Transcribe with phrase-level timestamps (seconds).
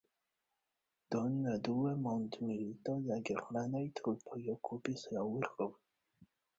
[1.15, 5.81] Dum la Dua Mondmilito la germanaj trupoj okupis la urbon.